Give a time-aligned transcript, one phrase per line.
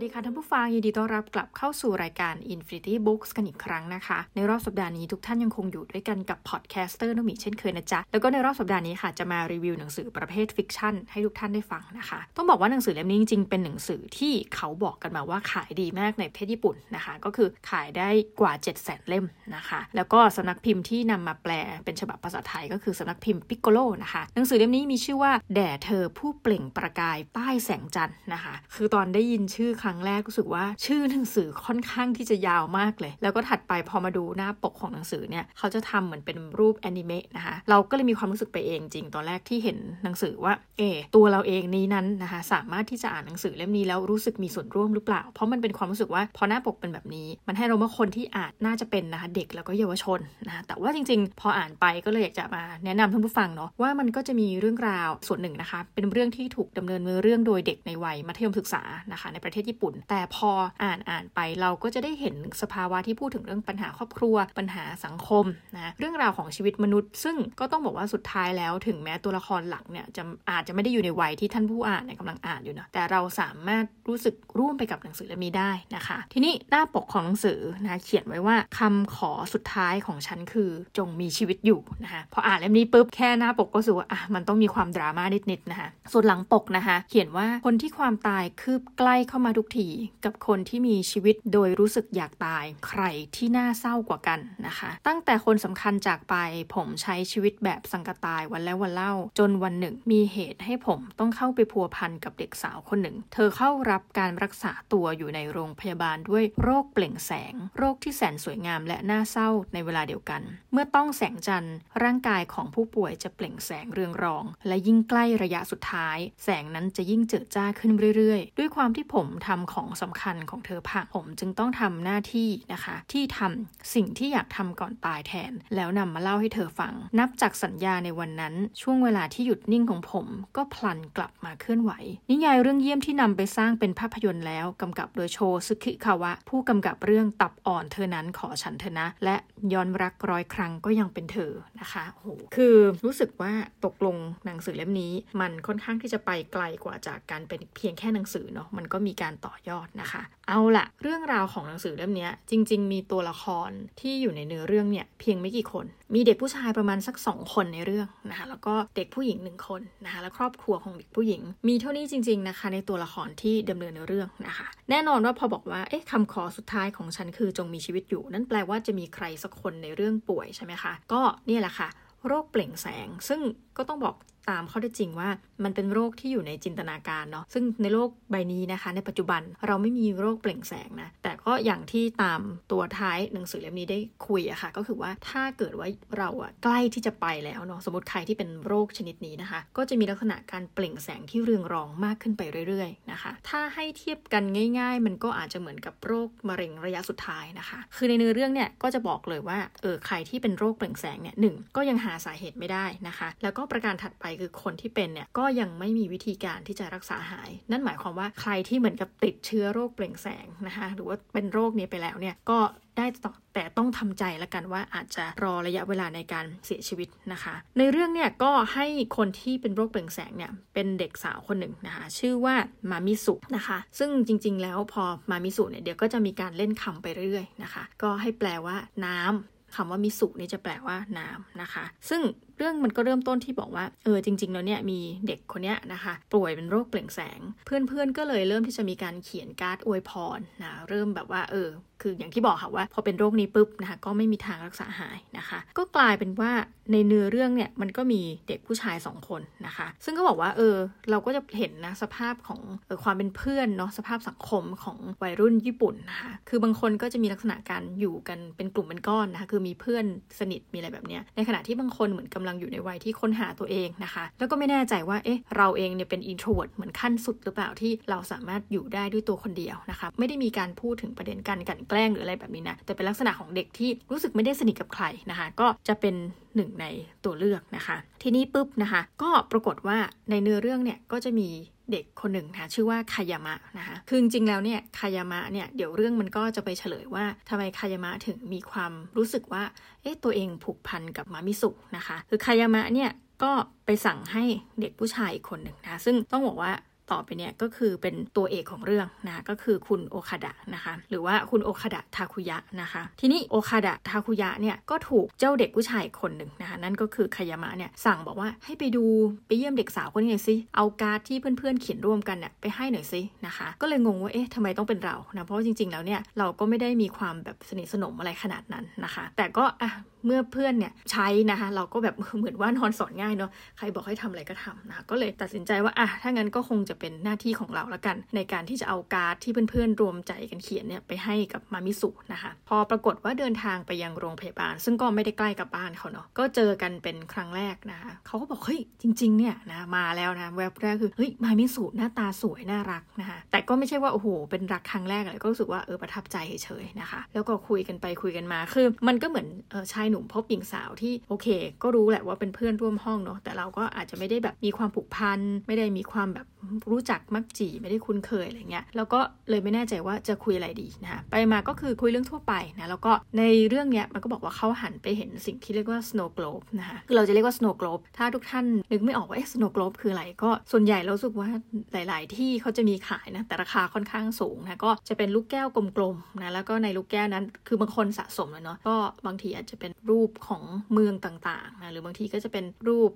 [0.00, 18.08] วัสดีค่ะท่านผู้ฟังยินดีต้อนรับกลับเข้าสู่รายการ Infinity Books กันอีกครั้งนะคะ ในรอบสัปดาห์นี้ทุกท่านยังคงอยู่ด้วยกันกับ podcaster นมีเช่นเคยนะจ๊ะ แล้วก็ในรอบสัปดาห์นี้ค่ะจะมารีวิวหนังสือประเภท fiction ให้ทุกท่านได้ฟังนะคะ ต้องบอกว่าหนังสือเล่มนี้จริงๆ เป็นหนังสือที่เขาบอกกันมาว่าขายดีมากในประเทศญี่ปุ่นนะคะ ก็คือขายได้
[18.40, 19.24] กว่า 7 0 0 0 0เล่ม
[19.56, 21.52] นะคะ แล้วก็สำนักพิมพ์ที่นำมาแปล
[21.84, 40.82] เป็นฉบับภาษาไทยก็คือสำนักพิมพ์ปิกโกโลนะคะหนังสือเล่มนี้มีชื่อว่าแด่เธอผู้เปล่งประกายใต้แสงจันทร์นะคะ คือตอนได้ยินชื่อครั้งแรกรู้สึกว่าชื่อหนังสือค่อนข้างที่จะยาวมากเลย แล้วก็ถัดไปพอมาดูหน้าปกของหนังสือเนี่ยเขาจะทำเหมือนเป็นรูปแอนิเมะนะคะเราก็เลยมีความรู้สึกไปเองจริงตอนแรกที่เห็นหนังสือว่าเอ
[41.16, 60.50] ตัวเราเองนี้นั้นนะคะสามารถที่จะอ่านหนังสือเล่มนี้แล้วรู้สึกมีส่วนร่วมหรือเปล่า เพราะมันเป็นความรู้สึกว่าพอหน้าปกเป็นแบบนี้ มันให้เราว่าคนที่อ่านน่าจะเป็นนะคะเด็กแล้วก็เยาวชนนะคะแต่ว่าจริง ๆ พออ่านไปก็เลยอยากจะมาแนะนำท่านผู้ฟังเนาะว่ามันก็จะมีเรื่องราวส่วนหนึ่งนะคะเป็นเรื่องที่ถูกดำเนินเรื่องโดยเด็กในวัยมัธยมศึกษานะคะในประเทศญี่ปุ่น แต่พอ
[60.82, 65.44] อ่านอ่านไปเราก็จะได้เห็นสภาวะที่พูดถึงเรื่องปัญหาครอบครัว ปัญหาสังคม
[65.76, 89.92] นะเรื่องราวของชีวิตมนุษย์ ซึ่งก็ต้องบอกว่าสุดท้ายแล้วถึงแม้ตัวละครหลักเนี่ยจะอาจจะไม่ได้อยู่ในวัยที่ท่านผู้อ่านเนี่ยกำลังอ่านอยู่นะแต่เราสามารถรู้สึกร่วมไปกับหนังสือเล่มนี้ได้นะคะ ทีนี้หน้าปกของหนังสือนะเขียนไว้ว่าคำขอสุดท้ายของฉันคือจงมีชีวิตอยู่นะคะพออ่านเล่มนี้ปุ๊บแค่หน้าปกก็รู้ว่าอะมันต้องมีความดราม่านิดๆนะคะส่วนหลังปกนะคะ เขียนว่าคนที่ความตายคืบใกล้เข้ามาทุกที
[90.24, 93.02] กับคนที่มีชีวิตโดยรู้สึกอยากตายใคร
[93.36, 96.34] ที่น่าเศร้ากว่ากันนะคะ ตั้งแต่คนสำคัญจากไป
[96.74, 131.92] ผมใช้ชีวิตแบบสังกตายวันแล้ววันเล่า จนวันหนึ่งมีเหตุให้ผมต้องเข้าไปพัวพันกับเด็กสาวคนหนึ่ง เธอเข้ารับการรักษาตัวอยู่ในโรงพยาบาลด้วยโรคเปล่งแสง โรคที่แสนสวยงามและน่าเศร้าในเวลาเดียวกัน เมื่อต้องแสงจันทร์ร่างกายของผู้ป่วยจะเปล่งแสงเรืองรอง และยิ่งใกล้ระยะสุดท้าย แสงนั้นจะยิ่งเจิดจ้าขึ้นเรื่อยๆ ด้วยความที่ผมทำของสำคัญของเธอพังผมจึงต้องทำหน้าที่นะคะ ที่ทำสิ่งที่อยากทำก่อนตายแทน แล้วนำมาเล่าให้เธอฟัง นับจากสัญญาในวันนั้น ช่วงเวลาที่หยุดนิ่งของผม ก็พลันกลับมาเคลื่อนไหว
[132.30, 139.36] นิยายเรื่องเยี่ยมที่นำไปสร้างเป็นภาพยนตร์แล้วกำกับโดยโชซึคิคาวะ ผู้กำกับเรื่องตับอ่อนเธอนั้นขอฉันเธอนะ และ
[139.72, 143.52] ย้อนรักร้อยครั้งก็ยังเป็นเธอนะคะโอ้โหคือรู้สึกว่า
[143.84, 153.70] ตกลงหนังสือเล่มนี้ มันค่อนข้างที่จะไปไกลกว่าจากการเป็นเพียงแค่หนังสือเนาะมันก็มีการต่อยอดนะคะ เอาละเรื่องราวของหนังสือเล่มนี้จริง ๆ มีตัวละคร
[154.00, 171.88] ที่อยู่ในเนื้อเรื่องเนี่ยเพียงไม่กี่คน มีเด็กผู้ชายประมาณสัก 2 คนในเรื่องนะคะแล้วก็เด็กผู้หญิงหนึ่งคนนะคะและครอบครัวของเด็กผู้หญิง มีเท่านี้จริง ๆนะคะ ในตัวละครที่ดำเนินในเรื่องนะคะ แน่นอนว่าพอบอกว่าเอ๊ะคำขอสุดท้ายของฉันคือจงมีชีวิตอยู่ นั่นแปลว่าจะมีใครสักคนในเรื่องป่วยใช่ไหมคะก็เนี่ยแหละค่ะ
[172.26, 173.40] โรคเปล่งแสง ซึ่ง
[173.76, 174.14] ก็ต้องบอก
[174.50, 175.28] ตามข้อเท็จจริงว่า
[175.64, 182.40] มันเป็นโรคที่อยู่ในจินตนาการเนาะซึ่งในโลกใบนี้นะคะ ในปัจจุบันเราไม่มีโรคเปล่งแสงนะแต่ก็อย่างที่ตาม
[182.70, 185.88] ตัวท้ายหนังสือเล่มนี้ได้คุยอะคะ่ะ ก็คือว่าถ้าเกิดว่า
[186.18, 194.44] เราอะใกล้ที่จะไปแล้วเนาะสมมติใครที่เป็นโรคชนิดนี้นะคะ ก็จะมีลักษณะการเปล่งแสงที่เรืองรองมากขึ้นไปเรื่อยๆนะคะ ถ้าให้เทียบกัน
[194.78, 212.58] ง่าย ๆ มันก็อาจจะเหมือนกับโรคมะเร็งระยะสุดท้ายนะคะ คือในเนื้อเรื่องเนี่ยก็จะบอกเลยว่าเออใครที่เป็นโรคเปล่งแสงเนี่ยหนึ่งก็ยังหาสาเหตุไม่ได้นะคะ แล้วก็ประการถัดไปคือคนที่เป็นเนี่ยก็ยังไม่มีวิธีการที่จะรักษาหาย นั่นหมายความว่าใครที่เหมือนกับติดเชื้อโรคเปล่งแสงนะคะหรือว่าเป็นโรคนี้ไปแล้วเนี่ยก็
[212.96, 213.06] ได้
[213.54, 218.86] แต่ต้องทำใจละกันว่าอาจจะรอระยะเวลาในการเสียชีวิตนะคะ ในเรื่องเนี่ยก็ให้
[219.16, 222.54] คนที่เป็นโรคเปล่งแสงเนี่ยเป็นเด็กสาวคนหนึ่งนะคะ ชื่อว่า
[222.90, 232.20] มามิสุนะคะ ซึ่งจริง ๆ แล้วพอมามิสุเนี่ยเดี๋ยวก็จะมีการเล่นคำไปเรื่อยๆนะคะ ก็ให้แปลว่าน้ำคำว่ามิสุนี่จะแปลว่าน้ำนะคะ ซึ่ง
[232.60, 241.68] เรื่องมันก็เริ่มต้นที่บอกว่าเออจริง ๆ แล้วเนี่ยมีเด็กคนนี้นะคะป่วยเป็นโรคเปล่งแสง เพื่อนๆก็เลยเริ่มที่จะมีการเขียนการ์ดอวยพรนะเริ่มแบบว่าเออ
[242.04, 246.52] คืออย่างที่บอกค่ะว่าพอเป็นโรคนี้ปุ๊บนะคะก็ไม่มีทางรักษาหายนะคะ ก็กลายเป็นว่า
[246.92, 250.76] ในเนื้อเรื่องเนี่ยมันก็มีเด็กผู้ชาย 2 คนนะคะ ซึ่งก็บอกว่าเออ
[251.10, 260.04] เราก็จะเห็นนะสภาพของออความเป็นเพื่อนเนาะสภาพสังคมของวัยรุ่นญี่ปุ่นนะคะคือบางคนก็จะมีลักษณะการอยู่กันเป็นกลุ่มเป็นก้อนนะคะคือมีเพื่อน
[260.38, 276.14] สนิทมีอะไรแบบเนี้ยในขณะที่บางคนเหมือนกำลังอยู่ในวัยที่ค้นหาตัวเองนะคะ แล้วก็ไม่แน่ใจว่าเอ๊ะเราเองเนี่ยเป็น introvert เหมือนขั้นสุดหรือเปล่าที่เราสามารถอยู่ได้ด้วยตัวคนเดียวนะคะไม่ได้มีการพูดถึงประเด็นการกลั่นแกล้งหรืออะไรแบบนี้นะแต่เป็นลักษณะของเด็กที่รู้สึกไม่ได้สนิทกับใครนะคะ ก็จะเป็น
[276.56, 276.86] หนึ่งใน
[277.24, 279.98] ตัวเลือกนะคะ ทีนี้ปุ๊บนะคะ ก็ปรากฏว่า
[280.30, 281.48] ในเนื้อเรื่องเนี่ยก็จะมี
[281.92, 289.62] เด็กคนหนึ่งนะชื่อว่าคายามะนะคะคือจริงๆแล้วเนี่ยคายามะเนี่ยเดี๋ยวเรื่องมันก็จะไปเฉลยว่าทำไมคายามะถึงมีความรู้สึกว่า
[290.02, 293.10] เอ๊ะตัวเองผูกพันกับมามิสุนะคะ คือคายามะเนี่ย
[293.42, 293.52] ก็
[293.86, 294.44] ไปสั่งให้
[294.80, 296.72] เด็กผู้ชายอีกคนหนึ่งนะซึ่งต้องบอกว่า
[297.12, 309.04] ต่อไปเนี่ยก็คือเป็นตัวเอกของเรื่องนะก็คือคุณโอคาดะนะคะหรือว่าคุณโอคาดะทาคุยะนะคะทีนี้โอคาดะทาคุยะเนี่ยก็ถูกเจ้าเด็กผู้ชายคนหนึ่งนะคะนั่นก็คือคายามะเนี่ยสั่งบอกว่าให้ไปดู
[309.46, 319.90] ไปเยี่ยมเด็กสาวคนนี้หน่อยสิเอาการ์ดที่เพื่อนๆเขียนร่วมกันเนี่ยไปให้หน่อยสินะคะก็เลยงงว่าเอ๊ะทำไมต้องเป็นเรานะเพราะจริงๆแล้วเนี่ยเราก็ไม่ได้มีความแบบสนิทสนมอะไรขนาดนั้นนะคะ แต่ก็อะ
[320.26, 351.46] เมื่อเพื่อนเนี่ยใช้นะคะเราก็แบบเหมือนว่านอนสอนง่ายเนาะใครบอกให้ทำอะไรก็ทำนะก็เลยตัดสินใจว่าอะถ้างั้นก็คงจะเป็นหน้าที่ของเราละกัน ในการที่จะเอาการ์ดที่เพื่อนๆรวมใจกันเขียนเนี่ยไปให้กับมามิสุนะคะพอปรากฏว่าเดินทางไปยังโรงพยาบาล ซึ่งก็ไม่ได้ใกล้กับบ้านเขาเนาะก็เจอกันเป็นครั้งแรกนะคะเขาก็บอกเฮ้ยจริง ๆเนี่ยนะมาแล้วนะแวบแรกคือเฮ้ยมามิสุหน้าตาสวยน่ารักนะคะแต่ก็ไม่ใช่ว่าโอ้โหเป็นรักครั้งแรกอะไรก็รู้สึกว่าเออประทับใจเฉยๆนะคะ แล้วก็คุยกันไปคุยกันมาคือมันก็เหมือนเออชายหนุ่มพบหญิงสาวที่โอเค
[351.82, 356.46] ก็รู้แหละว่าเป็นเพื่อนร่วมห้องเนาะแต่เราก็อาจจะไม่ได้แบบมีความผูกพันไม่ได้มีความแบบ
[356.90, 359.20] รู้จักมักจีไม่ได้คุ้นเคยอะไรเงี้ยแล้วก็
[359.50, 371.48] เลยไม่แน่ใจว่าจะคุยอะไรดีนะคะไปมาก็คือคุยเรื่องทั่วไปนะแล้วก็ในเรื่องเนี้ยมันก็บอกว่าเขาหันไปเห็นสิ่งที่เรียกว่า snow globe นะคะคือเราจะเรียกว่า snow globe ถ้าทุกท่านนึกไม่ออกว่า snow globe คืออะไรก็ส่วนใหญ่เราสึกว่า
[371.92, 378.96] หลาย ๆ ที่เขาจะมีขายนะแต่ราคาค่อนข้างสูงนะก็จะเป็นลูกแก้วกลม ๆ นะแล้วก็ในลูกแก้วนั้นคือบางคนสะสมเลยเนาะก็
[379.26, 380.62] บางทีอาจจะเป็นรูปของ
[380.92, 383.10] เมืองต่างๆนะหรือบางทีก็จะเป็นรูป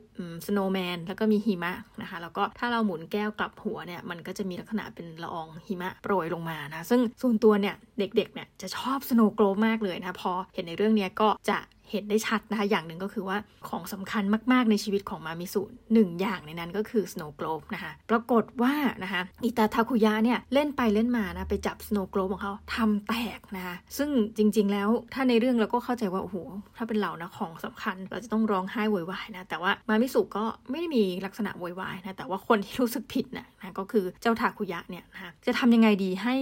[0.47, 1.73] สโนว์แมนแล้วก็มีหิมะ
[2.03, 11.59] นะคะแล้วก็ถ้าเราหมุนแก้วกลับหัวเนี่ยมันก็จะมีลักษณะเป็นละอองหิมะโปรยลงมานะซึ่งส่วนตัวเนี่ยเด็กๆเนี่ยจะชอบสโนว์โกลบมากเลยนะพอเห็นในเรื่องนี้ก็จะ
[11.91, 13.39] เห็นได้ชัดนะคะ อย่างหนึ่งก็คือว่า
[13.69, 14.23] ของสำคัญ
[14.53, 15.63] มากๆในชีวิตของมามิสุ
[15.95, 26.37] หนึ่งอย่างในนั้นก็คือ Snow Globe นะคะ ปรากฏว่านะคะอิตาทาคุยะเนี่ยเล่นไปเล่นมานะไปจับ Snow Globe ของเขาทำแตกนะคะซึ่งจริงๆแล้วถ้าในเรื่องเราก็เข้าใจว่าโอ้โห
[26.77, 36.35] ถ้าเป็นเรานะของสำคัญเราจะต้องร้องไห้โวยวายนะแต่ว่ามามิสุก็ไม่ได้มีลักษณะโวยวายนะแต่ว่าคนที่รู้สึกผิดนะนะก็คือเจ้าทาคุยะเนี่ยนะคะจะทำยังไงดีให้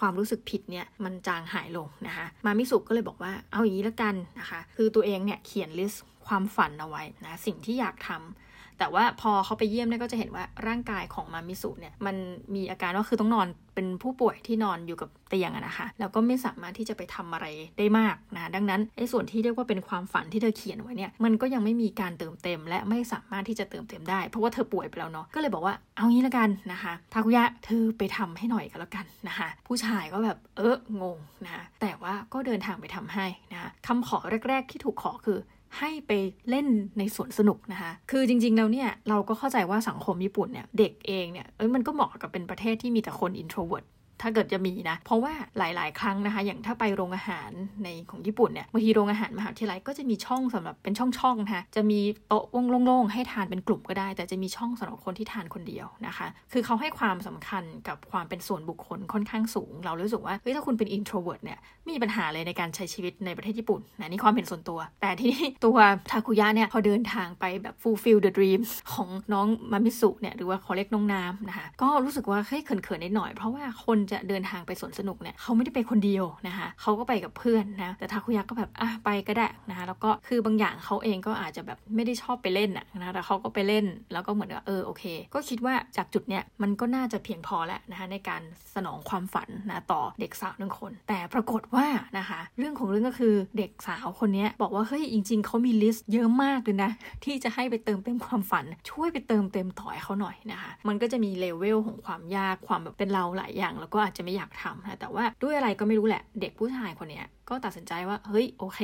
[0.00, 8.49] ความรู้สึกผิดเนี่ยมันจางหายลงนะคะมามิสุก็เลยบอกว่าเอาอย่างนี้ละกันนะคะคือตัวเองเนี่ยเขียนลิสต์ความฝันเอาไว้นะสิ่งที่อยากทำ
[8.80, 12.16] แต่ว่าพอเขาไปเยี่ยมเนี่ยก็จะเห็นว่าร่างกายของมามิสุเนี่ยมัน
[12.54, 17.46] มีอาการว่าคือต้องนอนเป็นผู้ป่วยที่นอนอยู่กับเตียงอะนะคะ แล้วก็ไม่สามารถที่จะไปทำอะไร
[17.78, 34.18] ได้มากนะ ดังนั้นไอ้ส่วนที่เรียกว่าเป็นความฝันที่เธอเขียนไว้เนี่ย มันก็ยังไม่มีการเติมเต็ม และไม่สามารถที่จะเติมเต็มได้ เพราะว่าเธอป่วยไปแล้วเนาะ ก็เลยบอกว่าเอางี้ละกันนะคะทาคุยะเธอไปทำให้หน่อยก็แล้วกันนะคะ ผู้ชายก็แบบเอองงนะ แต่ว่าก็เดินทางไปทำให้นะคำขอ
[34.48, 35.38] แรก ๆ ที่ถูกขอคือ
[35.78, 36.12] ให้ไป
[36.50, 36.66] เล่น
[36.98, 43.86] ในสวนสนุกนะคะ คือจริงๆแล้วเนี่ยเราก็เข้าใจว่าสังคมญี่ปุ่นเนี่ยเด็กเองเนี่ยเอ้ยมันก็เหมาะกับเป็นประเทศที่มีแต่คน introvert
[44.22, 47.50] ถ้าเกิดจะมีนะ เพราะว่าหลาย ๆ ครั้งนะคะ อย่างถ้าไปโรงอาหาร
[47.84, 52.44] ในของญี่ปุ่นเนี่ยบางทีโรงอาหารมหาวิทยาลัยก็จะมีช่องสำหรับเป็นช่อง ๆ นะคะ จะมีโต๊ะ
[52.84, 61.58] โล่ง ๆ ให้ทานเป็นกลุ่มก็ได้ แต่จะมีช่องสำหรับคนที่ทานคนเดียวนะคะ คือเขาให้ความสำคัญกับความเป็นส่วนบุคคลค่อนข้างสูง เรารู้สึกว่าเฮ้ยถ้าคุณเป็น introvert เนี่ย
[61.90, 65.78] มีปัญหาเลยในการใช้ชีวิตในประเทศญี่ปุ่นนะนี่ความเห็นส่วนตัว แต่ที่นี่ตัว
[66.10, 68.60] ทาคุยะเนี่ยพอเดินทางไปแบบ fulfill the dream
[68.92, 88.42] ของน้องมามิสุเนี่ยหรือว่าเขาเรียกน้องน้ำนะคะก็รู้สึกว่าเฮ้ยเขินๆนิดหน่อยเพราะว่าคนจะเดินทางไปสวนสนุกเนี่ยเขาไม่ได้ไปคนเดียวนะคะเขาก็ไปกับเพื่อนนะแต่ทาคุยะก็แบบอะไปก็ได้นะคะแล้วก็คือบางอย่างเขาเองก็อาจจะแบบไม่ได้ชอบไปเล่นนะแต่เขาก็ไปเล่นแล้วก็เหมือนว่าเออโอเค ก็คิดว่าจากจุดเนี้ยมันก็น่าจะเพียงพอแล้วนะคะในการ
[88.74, 91.86] สนองความฝันนะต่อเด็กสาวหนึ่งคน แต่ปรากฏว่า
[92.18, 96.90] นะคะเรื่องของเรื่องก็คือเด็กสาวคนนี้บอกว่าเฮ้ยจริง ๆเขามี list เยอะมากเลยนะ
[97.24, 108.80] ที่จะให้ไปเติมเต็มความฝัน ช่วยไปเติมเต็มต่อให้เขาหน่อยนะคะมันก็จะมีเลเวลของความยากความแบบเป็นเราหลายอย่าง แล้วก็อาจจะไม่อยากทำนะแต่ว่าด้วยอะไรก็ไม่รู้แหละ เด็กผู้ชายคนนี้ ก็ตัดสินใจว่า เฮ้ย โอเค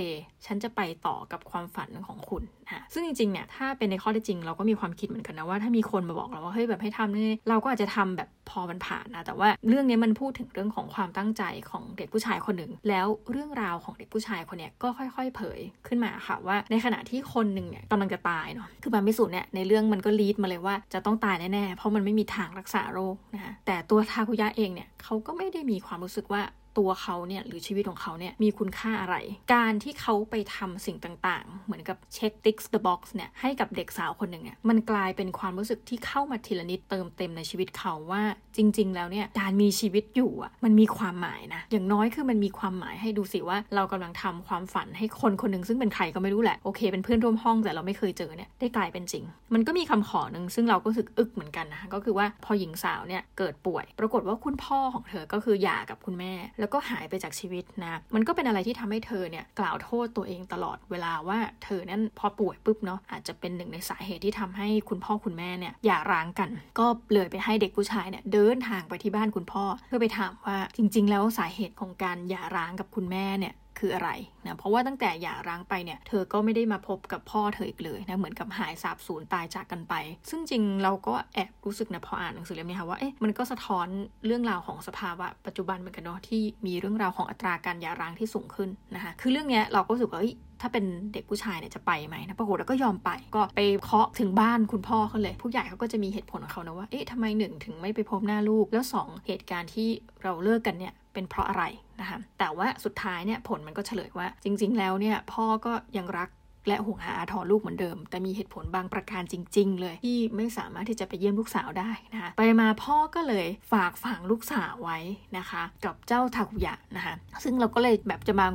[0.47, 26.43] ฉันจะไปต่อกับความฝันของคุณนะซึ่งจริงๆ เนี่ย ถ้าเป็นในข้อเท็จจริง เราก็มีความคิดเหมือนกันนะว่าถ้ามีคนมาบอกเราว่า เฮ้ย แบบให้ทำนี่เราก็อาจจะทำแบบพอมันผ่านนะ แต่ว่าเรื่องนี้มันพูดถึงเรื่องของความตั้งใจของเด็กผู้ชายคนหนึ่ง แล้วเรื่องราวของเด็กผู้ชายคนนี้ก็ค่อยๆ เผยขึ้นมาค่ะว่า ในขณะที่คนหนึ่งเนี่ยกำลังจะตายเนาะ คือบางมิสุดเนี่ย ในเรื่องมันก็ลีดมาเลยว่าจะต้องตายแน่ๆ เพราะมันไม่มีทางรักษาโรคนะคะแต่ตัวทาคุยะเองเนี่ยเขาก็ไม่ได้มีความรู้สึกว่า
[26.79, 29.17] ตัวเขาเนี่ยหรือชีวิตของเขาเนี่ยมีคุณค่าอะไร
[29.55, 38.23] การที่เขาไปทำสิ่งต่างๆ เหมือนกับเช็ค tick the box เนี่ยให้กับเด็กสาวคนหนึ่งเนี่ยมันกลายเป็นความรู้สึกที่เข้ามาทีละนิดเติมเต็มในชีวิตเขาว่า
[38.57, 74.11] จริง ๆ แล้วเนี่ยการมีชีวิตอยู่อะมันมีความหมายนะอย่างน้อยคือมันมีความหมายให้ดูสิว่าเรากำลังทำความฝันให้คนคนหนึ่งซึ่งเป็นใครก็ไม่รู้แหละโอเค เป็นเพื่อนร่วมห้องแต่เราไม่เคยเจอเนี่ยได้กลายเป็นจริง มันก็มีคำขอหนึ่งซึ่งเราก็รู้สึกอึกเหมือนกันนะก็คือว่าพอหญิงสาวเนี่ยเกิดป่วย ปรากฏว่าคุณพ่อของเธอก็คือหย่ากับคุณแม่แล้วแล้วก็หายไปจากชีวิตนะ มันก็เป็นอะไรที่ทำให้เธอเนี่ยกล่าวโทษตัวเองตลอดเวลาว่าเธอนั้นพอป่วยปุ๊บเนาะอาจจะเป็นหนึ่งในสาเหตุที่ทำให้คุณพ่อคุณแม่เนี่ยหย่าร้างกัน ก็เลยไปให้เด็กผู้ชายเนี่ยเดินทางไปที่บ้านคุณพ่อ เพื่อไปถามว่าจริง ๆ แล้วสาเหตุของการหย่าร้างกับคุณแม่เนี่ย คืออะไร
[74.45, 79.95] นะเพราะว่าตั้งแต่หย่าร้างไปเนี่ยเธอก็ไม่ได้มาพบกับพ่อเธออีกเลยนะเหมือนกับหายสาบสูญตายจากกันไป
[80.31, 83.87] ซึ่งจริงเราก็แอบรู้สึกนะพออ่านหนังสือเล่มนี้ค่ะว่าเอ๊ะมันก็สะท้อน
[84.27, 90.21] เรื่องราวของสภาวะปัจจุบันเหมือนกันเนาะที่มีเรื่องราวของอัตราการหย่าร้างที่สูงขึ้นนะคะคือเรื่องเนี้ยเราก็รู้สึกว่า
[90.61, 99.89] ถ้าเป็นเด็กผู้ชายเนี่ยจะไปไหมนะปรากฏแล้วก็ยอมไปก็ไปเคาะถึงบ้านคุณพ่อเขาเลย ผู้ใหญ่เขาก็จะมีเหตุผลของเขานะว่าเอ๊ะทำไมหนึ่งถึงไม่ไปพบหน้าลูกแล้ว 2 เหตุการณ์ที่
[100.23, 101.65] เราเลิกกันเนี่ยเป็นเพราะอะไร
[102.01, 106.29] นะคะแต่ว่าสุดท้ายเนี่ยผลมันก็เฉลยว่า จริง ๆ แล้วเนี่ยพ่อก็ยังรัก
[106.67, 114.99] และห่วงหาอาทรลูกเหมือนเดิม แต่มีเหตุผลบางประการจริง ๆ เลย ที่ไม่สามารถที่จะไปเยี่ยมลูกสาวได้นะคะไปมาพ่อก็เลยฝากฝังลูกสาวไว้
[115.39, 118.47] นะคะ กับเจ้าทาคุยะนะคะซึ่งเราก็เลยแบบจะมา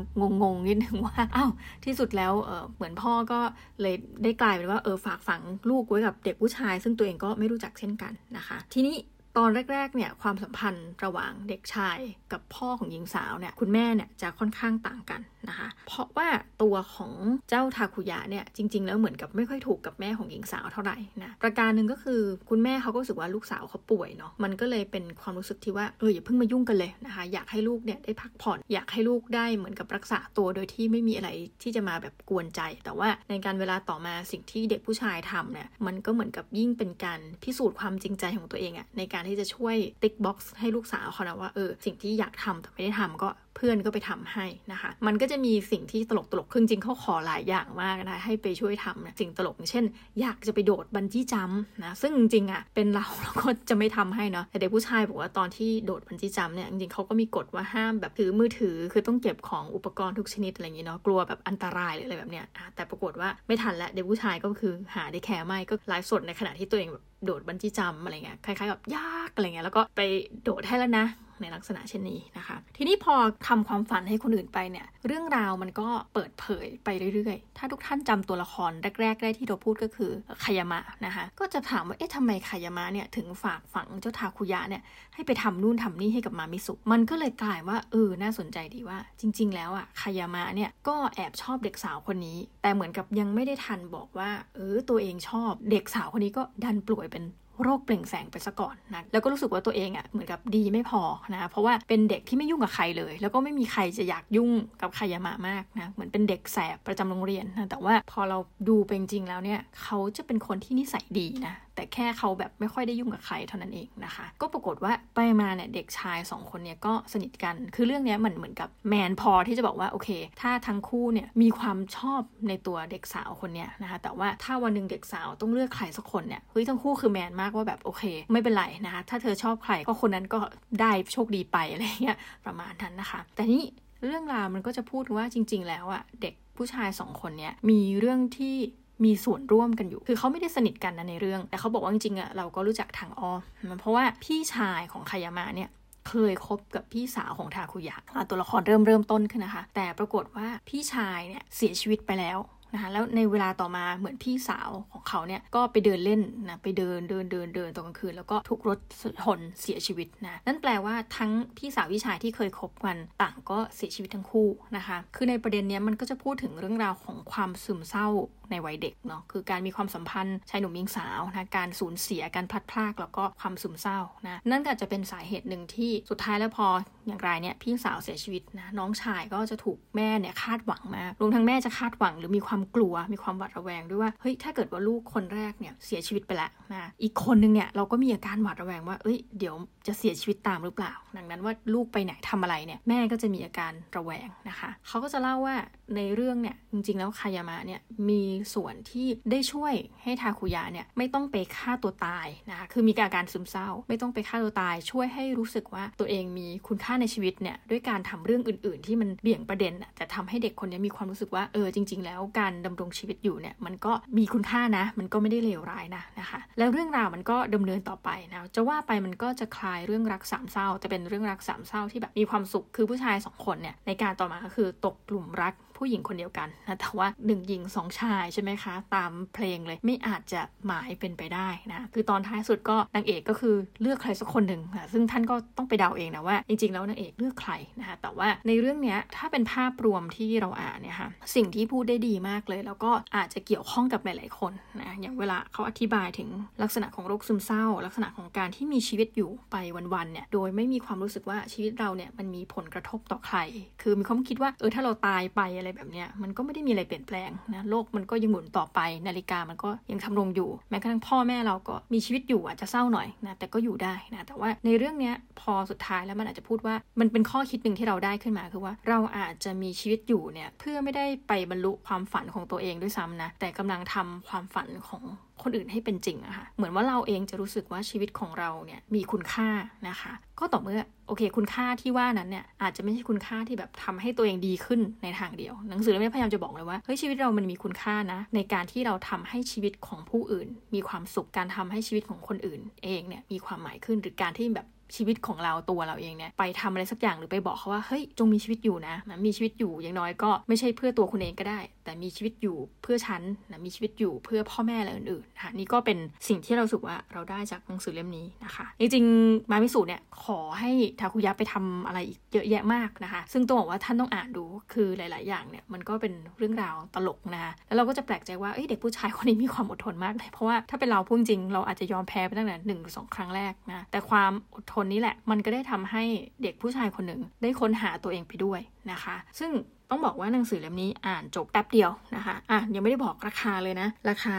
[0.42, 1.52] งงๆนิดนึงว่าอ้าว
[1.86, 3.40] ที่สุดแล้วเออเหมือนพ่อก็
[3.82, 8.96] เลยได้กลายเป็นว่าเออฝากฝังลูกไว้กับเด็กผู้ชาย ซึ่งตัวเองก็ไม่รู้จักเช่นกันนะคะ ทีนี้
[9.38, 11.98] ตอนแรกๆ เนี่ยความสัมพันธ์ระหว่างเด็กชาย
[12.32, 16.28] กับพ่อของหญิงสาวเนี่ยคุณแม่เนี่ยจะค่อนข้างต่างกันนะคะ เพราะว่า
[16.62, 17.14] ตัวของ
[17.50, 31.30] เจ้าทาคุยะเนี่ยจริง ๆ แล้วเหมือนกับไม่ค่อยถูกกับแม่ของหญิงสาวเท่าไหร่นะประการหนึ่งก็คือคุณแม่เขาก็รู้สึกว่าลูกสาวเขาป่วยเนาะมันก็เลยเป็นความรู้สึกที่ว่าเอออย่าเพิ่งมายุ่งกันเลยนะคะอยากให้ลูกเนี่ยได้พักผ่อน อยากให้ลูกได้เหมือนกับรักษาตัวโดยที่ไม่มีอะไร
[31.62, 49.86] ที่จะมาแบบกวนใจ แต่ว่าในการเวลาต่อมาสิ่งที่เด็กผู้ชายทำเนี่ยมันก็เหมือนกับยิ่งเป็นการพิสูจน์ความจริงใจของตัวเองอะในการที่จะช่วยติ๊กบ็อกซ์ให้ลูกสาวเขานะว่าเออสิ่งที่อยากทำแต่ไม่ได้ทำก็เพื่อนก็ไปทำให้นะคะ มันก็จะมีสิ่งที่ตลกตลกคือจริงเขาขอหลายอย่างมากนะให้ไปช่วยทำนะสิ่งตลกเช่น
[50.22, 51.52] อยากจะไปโดดบันจี้จัม
[51.84, 70.02] นะซึ่งจริงๆอะเป็นเราเราก็จะไม่ทำให้เนาะแต่เด็กผู้ชายบอกว่าตอนที่โดดบันจี้จัมเนี่ยจริงๆเขาก็มีกฎว่าห้ามแบบถือมือถือ คือต้องเก็บของอุปกรณ์ทุกชนิดอะไรอย่างเงี้เนาะกลัวแบบอันตรายหรืออะไรแบบเนี้ยแต่ปรากฏว่าไม่ทันแล้วเด็กผู้ชายก็คือหาได้แค่ไม่ก็ไลฟ์สดในขณะที่ตัวเองแบบโดดบันจี้จัมอะไรเงี้ยคล้ายๆแบบยากอะไรเงี้ยแล้วก็ไป
[70.44, 71.06] โดดให้แล้วนะ
[71.42, 73.16] ในลักษณะเช่นนี้นะคะ ทีนี้พอ
[73.48, 78.72] ทำความฝันให้คนอื่นไปเนี่ย เรื่องราวมันก็เปิดเผยไปเรื่อยๆ ถ้าทุกท่านจำตัวละคร
[79.02, 80.12] แรก ๆ ได้ที่เราพูดก็คือ
[80.44, 84.82] คายามะนะคะ ก็จะถามว่า เอ๊ะทำไมคายามะเนี่ยถึงฝากฝังเจ้าทาคุยะเนี่ย
[85.14, 97.24] ให้ไปทำนู่นทำนี่ให้กับมามิสุมันก็เลยกลายว่าเออ น่าสนใจดีว่า จริง ๆ แล้วอะคายามะเนี่ยก็แอบชอบเด็กสาวคนนี้ แต่เหมือนกับยังไม่ได้ทันบอกว่า เออ ตัวเองชอบ เด็กสาวคนนี้ก็ดันป่วยเป็น
[97.64, 101.02] โรคเปล่งแสงไปซะก่อนนะแล้วก็รู้สึกว่าตัวเองอะ่ะเหมือนกับดีไม่พอ
[101.34, 104.52] นะเพราะว่าเป็นเด็กที่ไม่ยุ่งกับใครเลย แล้วก็ไม่มีใครจะอยากยุ่ง
[104.82, 108.38] กับใครยามามากนะเหมือนเป็นเด็กแสบประจำโรงเรียนนะแต่ว่าพอเรา
[108.70, 120.10] ดูเป็นจริงแล้วเนี่ยเขาจะเป็นคนที่นิสัยดีนะ แต่แค่เขาแบบไม่ค่อยได้ยุ่งกับใครเท่านั้นเองนะคะ ก็ปรากฏว่าไปมาเนี่ยเด็กชายสองคนเนี่ยก็สนิทกัน คือเรื่องนี้เหมันเหมือนกับแมนพอที่จะบอกว่าโอเค
[120.42, 130.40] ถ้าทั้งคู่เนี่ยมีความชอบในตัวเด็กสาวคนเนี้ยนะคะ แต่ว่าถ้าวันหนึ่งเด็กสาวต้องเลือกใครสักคนเนี่ยเฮ้ยทั้งคู่คือแมนมากว่าแบบโอเค ไม่เป็นไรนะคะถ้าเธอชอบใครก็คนนั้นก็
[130.82, 133.66] ได้โชคดีไปอะไรเงี้ยประมาณนั้นนะคะ แต่นี้
[134.04, 138.56] เรื่องราวมันก็จะพูดว่าจริง ๆ แล้วอะเด็กผู้ชายสองคนเนี่ยมีเรื่องที่
[139.06, 143.42] มีส่วนร่วมกันอยู่ คือเขาไม่ได้สนิทกันนะในเรื่อง แต่เขาบอกว่าจริงๆอะเราก็รู้จักทางอ้อม
[143.80, 145.70] เพราะว่าพี่ชายของคายามะเนี่ย
[146.10, 147.98] เคยคบกับพี่สาวของทาคุยะ
[148.30, 152.38] ตัวละครเริ่มเริ่มต้นขึ้นนะคะ แต่ปรากฏว่าพี่ชายเนี่ยเสียชีวิตไปแล้ว
[152.74, 158.80] นะคะแล้วในเวลาต่อมาเหมือนพี่สาวของเขาเนี่ยก็ไปเดินเล่นนะไปเดินเดินเดินเดินตอนกลางคืน แล้วก็ถูกรถ
[159.22, 168.08] ชนเสียชีวิตนะนั่นแปลว่าทั้งพี่สาวพี่ชายที่เคยคบกันต่างก็เสียชีวิตทั้งคู่นะคะคือในประเด็นนี้มันก็จะพูดถึงเรื่องราวของความซึมเศร้า
[168.52, 176.68] ในวัยเด็กเนาะคือการมีความสัมพันธ์ชายหนุ่มหญิงสาวนะการสูญเสียการพลัดพรากแล้วก็ความซึมเศร้านะนั่นก็จะเป็นสาเหตุหนึ่งที่สุดท้ายแล้วพอ
[177.08, 189.56] อย่างไรเนี่ยพี่สาวเสียชีวิตนะน้องชายก็จะถูกแม่เนี่ยคาดหวังมากรวมทั้งแม่จะคาดหวังหรือมีความกลัว มีความหวาดระแวงด้วยว่าเฮ้ยถ้าเกิดว่าลูกคนแรกเนี่ยเสียชีวิตไปแล้วนะอีกคนนึงเนี่ยเราก็มีอาการหวาดระแวงว่าเอ้ยเดี๋ยว
[189.88, 195.56] จะเสียชีวิตตามหรือเปล่า ดังนั้นว่าลูกไปไหนทำอะไรเนี่ยแม่ก็จะมีอาการระแวงนะคะ เขาก็จะเล่าว่า
[195.96, 198.22] ในเรื่องเนี่ยจริงๆ แล้วคายามะเนี่ยมี
[198.54, 199.74] ส่วนที่ได้ช่วย
[200.04, 225.54] ให้ทาคุยะเนี่ยไม่ต้องไปฆ่าตัวตายนะคะคือมีอาการซึมเศร้า ไม่ต้องไปฆ่าตัวตาย ช่วยให้รู้สึกว่าตัวเองมีคุณค่าในชีวิตเนี่ยด้วยการทำเรื่องอื่น ๆ ที่มันเบี่ยงประเด็นแต่ทำให้เด็กคนนี้มีความรู้สึกว่าเออจริง ๆ แล้วการดำรงชีวิตอยู่เนี่ยมันก็มีคุณค่านะ มันก็ไม่ได้เลวร้ายนะนะคะ แล้วเรื่องราวมันก็ดำเนินต่อไปนะจะว่าไปมันก็จะคลายเรื่องรักสามเศร้าแต่เป็นเรื่องรักสามเศร้าที่แบบมีความสุขคือผู้ชายสองคนเนี่ยในการต่อมาก็คือตกกลุ่มรัก
[225.86, 244.52] ผู้หญิงคนเดียวกันนะแต่ว่าหนึ่งหญิงสองชายใช่ไหมคะ ตามเพลงเลยไม่อาจจะหมายเป็นไปได้นะคือตอนท้ายสุดก็นางเอกก็คือเลือกใครสักคนหนึ่งนะซึ่งท่านก็ต้องไปเดาเองนะว่า จริงๆแล้วนางเอกเลือกใครนะคะแต่ว่าในเรื่องเนี้ยถ้าเป็นภาพรวมที่เราอ่านเนี่ยค่ะสิ่งที่พูดได้ดีมากเลย แล้วก็อาจจะเกี่ยวข้องกับหลายๆคน
[244.82, 246.30] นะอย่างเวลาเขาอธิบายถึง
[246.64, 249.56] ลักษณะของโรคซึมเศร้า ลักษณะของการที่มีชีวิตอยู่ไป
[249.94, 253.38] วันๆเนี่ยโดยไม่มีความรู้สึกว่าชีวิตเราเนี่ยมันมีผลกระทบต่อใคร
[253.82, 275.04] คือมีความคิดว่าเออถ้าเราตายไปอะไรแบบเนี้ยมันก็ไม่ได้มีอะไรเปลี่ยนแปลงนะโลกมันก็ยังหมุนต่อไปนาฬิกามันก็ยังทำรงอยู่ แม้กระทั่งพ่อแม่เราก็มีชีวิตอยู่อาจจะเศร้าหน่อยนะแต่ก็อยู่ได้นะแต่ว่าในเรื่องเนี้ยพอสุดท้ายแล้วมันอาจจะพูดว่ามันเป็นข้อคิดหนึ่งที่เราได้ขึ้นมาคือว่าเราอาจจะมีชีวิตอยู่เนี่ยเพื่อไม่ได้ไปบรรลุความฝันของตัวเองด้วยซ้ำนะแต่กำลังทำความฝันของ
[275.44, 279.50] คนอื่นให้เป็นจริงอะค่ะ เหมือนว่าเราเองจะรู้สึกว่าชีวิตของเราเนี่ยมีคุณค่า
[279.90, 303.22] นะคะ ก็ต่อเมื่อโอเค คุณค่าที่ว่านั้นเนี่ยอาจจะไม่ใช่คุณค่าที่แบบทำให้ตัวเองดีขึ้นในทางเดียว หนังสือเล่มนี้พยายามจะบอกเลยว่าเฮ้ยชีวิตเรามันมีคุณค่านะ ในการที่เราทำให้ชีวิตของผู้อื่น มีความสุขการทำให้ชีวิตของคนอื่น เองเนี่ยมีความหมายขึ้นหรือการที่แบบ ชีวิตของเราตัวเราเองเนี่ยไปทำอะไรสักอย่างหรือไปบอกเขาว่าเฮ้ยจงมีชีวิตอยู่นะนะมีชีวิตอยู่อย่างน้อยก็ไม่ใช่เพื่อตัวคุณเองก็ได้ แต่มีชีวิตอยู่เพื่อฉัน
[303.52, 326.04] นะมีชีวิตอยู่เพื่อพ่อแม่และอื่นๆนะคะนี่ก็เป็นสิ่งที่เราสึกว่าเราได้จากหนังสือเล่มนี้นะคะจริงๆมามิสุเนี่ยขอให้ทาคุยะไปทำอะไรอีกเยอะแยะมากนะคะ ซึ่งต้องบอกว่าท่านต้องอ่านดูคือหลาย ๆ อย่างเนี่ยมันก็เป็นเรื่องราวตลกนะคะแล้วเราก็จะแปลกใจว่าเด็กผู้ชายคนนี้มีความอดทนมากเลยเพราะว่าถ้าเป็นเราพูดจริงเราอาจจะยอมแพ้ไปตั้งแต่หนึ่งหรือสองครั้งแรกนะแต่ความอดทนนี้แหละ มันก็ได้ทำให้
[326.44, 328.60] เด็กผู้ชายคนหนึ่งได้ค้นหาตัวเองไปด้วย
[328.92, 329.52] นะคะ ซึ่ง
[329.94, 334.34] ต้องบอกว่าหนังสือเล่มนี้อ่านจบแป๊บเดียวนะคะ อะยังไม่ได้บอกราคาเลยนะ ราคา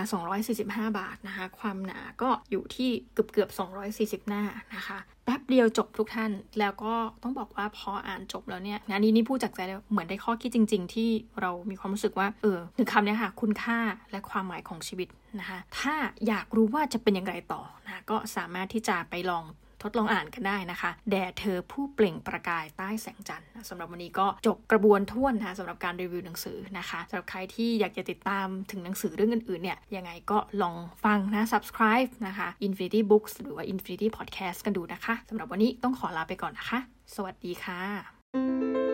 [0.47, 3.51] 245 บาทนะคะ ความหนาก็อยู่ที่เกือบเกือบ
[4.25, 4.43] 240 หน้า
[4.77, 13.79] นะคะ แป๊บเดียวจบทุกท่าน แล้วก็ต้องบอกว่าพออ่านจบแล้วเนี่ยงานนี้นี่พูดจากใจเลยเหมือนได้ข้อคิดจริง ๆ ที่เรามีความรู้สึกว่า เออถึงคำนี้ค่ะ คุณค่า
[14.13, 15.09] และความหมายของชีวิต
[15.41, 15.95] นะคะ ถ้า
[16.29, 19.45] อยากรู้ว่าจะเป็นยังไงต่อนะ ก็สามารถที่จะไปลอง
[19.83, 36.79] ทดลองอ่านกันได้นะคะ แด่เธอผู้เปล่งประกายใต้แสงจันทร์สำหรับวันนี้ก็จบกระบวนท่วนนะคะสำหรับการรีวิวหนังสือนะคะสำหรับใครที่อยากจะติดตามถึงหนังสือเรื่องอื่นๆเนี่ยยังไงก็ลองฟังนะ subscribe นะคะ Infinity Books หรือว่า Infinity Podcast กันดูนะคะสำหรับวันนี้ต้องขอลาไปก่อนนะคะ
[37.15, 38.92] สวัสดีค่ะ